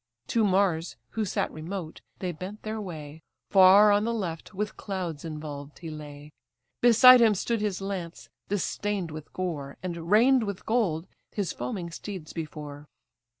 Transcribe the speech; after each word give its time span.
To 0.29 0.43
Mars, 0.43 0.95
who 1.11 1.23
sat 1.25 1.51
remote, 1.51 2.01
they 2.17 2.31
bent 2.31 2.63
their 2.63 2.81
way: 2.81 3.21
Far, 3.51 3.91
on 3.91 4.03
the 4.03 4.15
left, 4.15 4.51
with 4.51 4.75
clouds 4.75 5.23
involved 5.23 5.77
he 5.77 5.91
lay; 5.91 6.31
Beside 6.81 7.21
him 7.21 7.35
stood 7.35 7.61
his 7.61 7.81
lance, 7.81 8.27
distain'd 8.49 9.11
with 9.11 9.31
gore, 9.31 9.77
And, 9.83 10.09
rein'd 10.09 10.41
with 10.41 10.65
gold, 10.65 11.05
his 11.31 11.53
foaming 11.53 11.91
steeds 11.91 12.33
before. 12.33 12.87